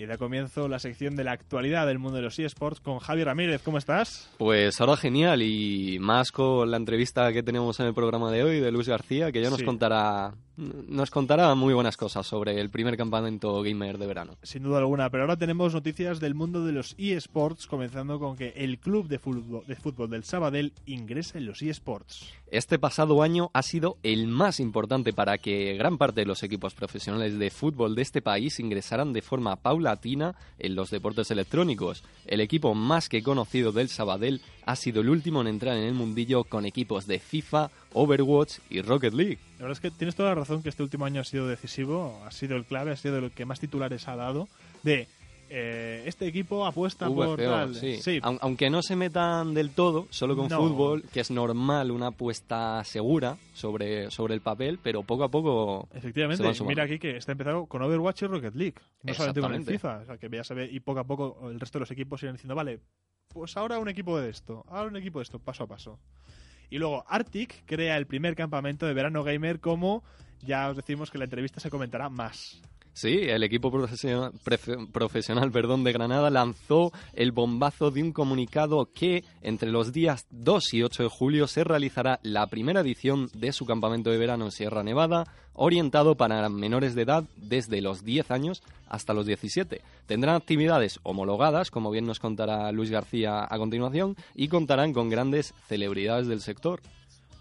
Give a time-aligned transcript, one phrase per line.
[0.00, 3.22] Y da comienzo la sección de la actualidad del mundo de los eSports con Javi
[3.22, 3.60] Ramírez.
[3.62, 4.30] ¿Cómo estás?
[4.38, 8.60] Pues ahora genial y más con la entrevista que tenemos en el programa de hoy
[8.60, 9.64] de Luis García, que ya nos Sí.
[9.66, 14.36] contará nos contará muy buenas cosas sobre el primer campamento gamer de verano.
[14.42, 18.52] Sin duda alguna, pero ahora tenemos noticias del mundo de los eSports, comenzando con que
[18.56, 22.32] el club de fútbol, de fútbol del Sabadell ingresa en los eSports.
[22.50, 26.74] Este pasado año ha sido el más importante para que gran parte de los equipos
[26.74, 32.02] profesionales de fútbol de este país ingresaran de forma paulatina en los deportes electrónicos.
[32.26, 35.94] El equipo más que conocido del Sabadell ha sido el último en entrar en el
[35.94, 39.38] mundillo con equipos de FIFA, Overwatch y Rocket League.
[39.58, 42.20] La verdad es que tienes toda la razón que este último año ha sido decisivo,
[42.24, 44.48] ha sido el clave, ha sido el que más titulares ha dado
[44.82, 45.08] de
[45.52, 47.74] eh, este equipo apuesta por tal.
[47.74, 47.98] sí.
[48.22, 50.58] Aun- Aunque no se metan del todo, solo con No.
[50.58, 55.88] fútbol, que es normal una apuesta segura sobre, sobre el papel, pero poco a poco
[55.92, 59.64] Efectivamente, mira aquí que está empezado con Overwatch y Rocket League, no solamente con el.
[59.64, 61.90] FIFA, o sea, que ya se ve y poco a poco el resto de los
[61.90, 62.78] equipos irán diciendo, vale,
[63.32, 65.98] pues ahora un equipo de esto, ahora un equipo de esto, paso a paso.
[66.68, 70.02] Y luego Arctic crea el primer campamento de verano gamer como
[70.40, 72.60] ya os decimos que la entrevista se comentará más.
[72.92, 74.32] Sí, el equipo profesional,
[74.92, 80.74] profesional perdón, de Granada lanzó el bombazo de un comunicado que entre los días 2
[80.74, 84.50] y 8 de julio se realizará la primera edición de su campamento de verano en
[84.50, 85.24] Sierra Nevada,
[85.54, 89.82] orientado para menores de edad desde los 10 años hasta los 17.
[90.06, 95.54] Tendrán actividades homologadas, como bien nos contará Luis García a continuación, y contarán con grandes
[95.68, 96.80] celebridades del sector.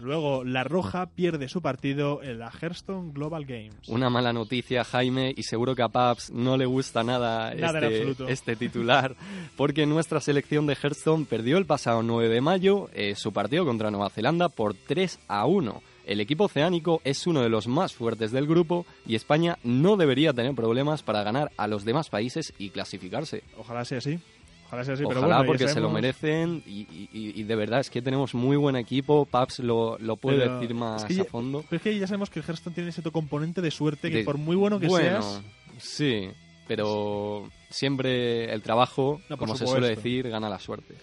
[0.00, 3.88] Luego La Roja pierde su partido en la Hearthstone Global Games.
[3.88, 8.56] Una mala noticia, Jaime, y seguro que a Paps no le gusta nada, este, este
[8.56, 9.16] titular,
[9.56, 13.90] porque nuestra selección de Hearthstone perdió el pasado 9 de mayo eh, su partido contra
[13.90, 15.82] Nueva Zelanda por 3 a 1.
[16.06, 20.34] El equipo oceánico es uno de los más fuertes del grupo y España no debería
[20.34, 23.42] tener problemas para ganar a los demás países y clasificarse.
[23.56, 24.18] Ojalá sea así.
[24.66, 27.42] Ojalá sea así, pero Ojalá bueno, ya porque se lo merecen y, y- y- y
[27.44, 29.24] de verdad es que tenemos muy buen equipo.
[29.26, 31.62] Paps lo, lo puede Pero decir más es que ya- a fondo.
[31.68, 34.24] Pero es que ya sabemos que el Hearthstone tiene ese componente de suerte que De-
[34.24, 35.42] por muy bueno que bueno, seas,
[35.78, 36.28] Sí,
[36.66, 40.94] pero siempre el trabajo, No, como se suele decir, gana la suerte.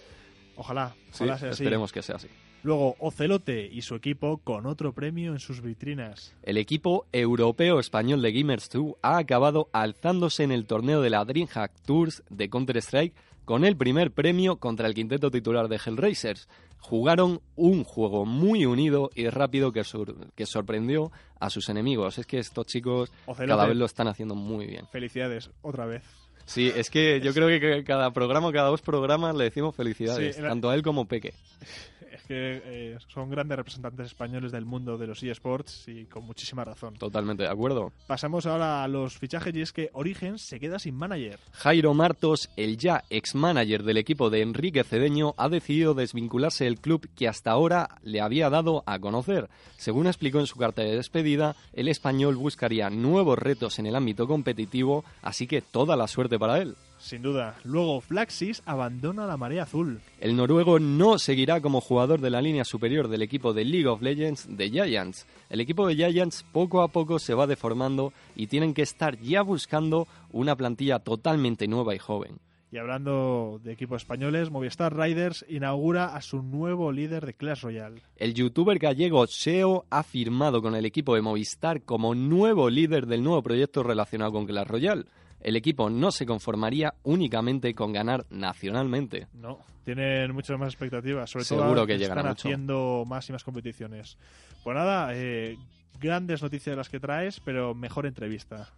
[0.56, 1.62] ojalá, Sí, ojalá sea así.
[1.62, 2.28] esperemos que sea así.
[2.64, 6.34] Luego Ocelote y su equipo con otro premio en sus vitrinas.
[6.44, 11.24] El equipo europeo español de Gamers 2 ha acabado alzándose en el torneo de la
[11.24, 13.14] DreamHack Tours de Counter-Strike
[13.44, 16.48] con el primer premio contra el quinteto titular de Hellraisers.
[16.78, 22.18] Jugaron un juego muy unido y rápido que, sor- que sorprendió a sus enemigos.
[22.18, 24.86] Es que estos chicos Ocelote, cada vez lo están haciendo muy bien.
[24.92, 26.02] felicidades, otra vez.
[26.46, 30.42] Sí, es que yo creo que cada programa, cada dos programas le decimos felicidades, Sí,
[30.42, 31.34] tanto a él como Peque.
[32.12, 36.62] Es que eh, son grandes representantes españoles del mundo de los eSports y con muchísima
[36.62, 36.94] razón.
[36.94, 37.90] Totalmente de acuerdo.
[38.06, 41.38] Pasamos ahora a los fichajes y es que Origen se queda sin manager.
[41.52, 47.08] Jairo Martos, el ya ex-manager del equipo de Enrique Cedeño, ha decidido desvincularse del club
[47.16, 49.48] que hasta ahora le había dado a conocer.
[49.78, 54.28] Según explicó en su carta de despedida, el español buscaría nuevos retos en el ámbito
[54.28, 56.74] competitivo, así que toda la suerte para él.
[56.98, 57.56] Sin duda.
[57.64, 60.00] Luego Flaxis abandona la marea azul.
[60.20, 64.02] El noruego no seguirá como jugador de la línea superior del equipo de League of
[64.02, 65.26] Legends de Giants.
[65.50, 69.42] El equipo de Giants poco a poco se va deformando y tienen que estar ya
[69.42, 72.38] buscando una plantilla totalmente nueva y joven.
[72.72, 78.00] Y hablando de equipos españoles, Movistar Riders inaugura a su nuevo líder de Clash Royale.
[78.16, 83.22] El youtuber gallego Seo ha firmado con el equipo de Movistar como nuevo líder del
[83.22, 85.04] nuevo proyecto relacionado con Clash Royale.
[85.42, 89.26] El equipo no se conformaría únicamente con ganar nacionalmente.
[89.34, 92.30] No, tienen muchas más expectativas, sobre Seguro todo que están mucho.
[92.48, 94.16] haciendo más y más competiciones.
[94.62, 95.56] Pues nada, eh,
[96.00, 98.68] grandes noticias las que traes, pero mejor entrevista.